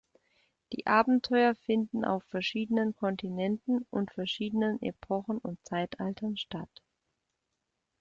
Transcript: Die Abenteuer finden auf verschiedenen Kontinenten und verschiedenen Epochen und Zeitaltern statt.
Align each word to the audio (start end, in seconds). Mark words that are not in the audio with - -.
Die 0.73 0.87
Abenteuer 0.87 1.53
finden 1.53 2.05
auf 2.05 2.23
verschiedenen 2.23 2.95
Kontinenten 2.95 3.85
und 3.91 4.09
verschiedenen 4.11 4.81
Epochen 4.81 5.37
und 5.37 5.63
Zeitaltern 5.63 6.37
statt. 6.37 6.81